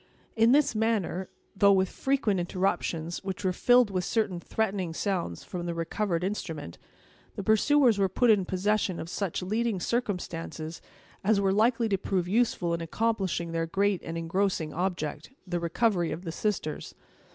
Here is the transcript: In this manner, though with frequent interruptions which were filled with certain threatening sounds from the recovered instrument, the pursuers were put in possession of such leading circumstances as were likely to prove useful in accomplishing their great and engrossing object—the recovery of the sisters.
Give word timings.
In 0.35 0.51
this 0.51 0.73
manner, 0.73 1.29
though 1.55 1.73
with 1.73 1.87
frequent 1.87 2.39
interruptions 2.39 3.23
which 3.23 3.45
were 3.45 3.53
filled 3.53 3.91
with 3.91 4.03
certain 4.03 4.39
threatening 4.39 4.95
sounds 4.95 5.43
from 5.43 5.67
the 5.67 5.75
recovered 5.75 6.23
instrument, 6.23 6.79
the 7.35 7.43
pursuers 7.43 7.99
were 7.99 8.09
put 8.09 8.31
in 8.31 8.43
possession 8.45 8.99
of 8.99 9.09
such 9.09 9.43
leading 9.43 9.79
circumstances 9.79 10.81
as 11.23 11.39
were 11.39 11.53
likely 11.53 11.87
to 11.87 11.99
prove 11.99 12.27
useful 12.27 12.73
in 12.73 12.81
accomplishing 12.81 13.51
their 13.51 13.67
great 13.67 14.01
and 14.01 14.17
engrossing 14.17 14.73
object—the 14.73 15.59
recovery 15.59 16.11
of 16.11 16.23
the 16.23 16.31
sisters. 16.31 16.95